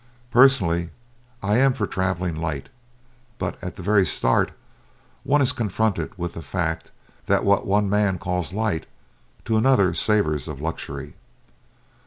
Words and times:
Personally, 0.31 0.89
I 1.43 1.57
am 1.57 1.73
for 1.73 1.85
travelling 1.85 2.35
"light," 2.35 2.69
but 3.37 3.63
at 3.63 3.75
the 3.75 3.83
very 3.83 4.03
start 4.03 4.51
one 5.23 5.43
is 5.43 5.51
confronted 5.51 6.17
with 6.17 6.33
the 6.33 6.41
fact 6.41 6.89
that 7.27 7.45
what 7.45 7.67
one 7.67 7.87
man 7.87 8.17
calls 8.17 8.51
light 8.51 8.87
to 9.45 9.57
another 9.57 9.93
savors 9.93 10.47
of 10.47 10.59
luxury. 10.59 11.13